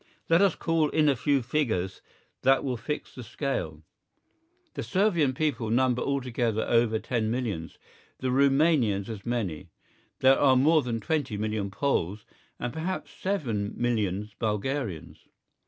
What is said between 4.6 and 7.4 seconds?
The Servian people number altogether over ten